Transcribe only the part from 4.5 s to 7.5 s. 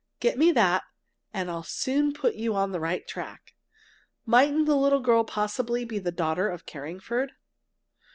the little girl possibly be the daughter of Carringford?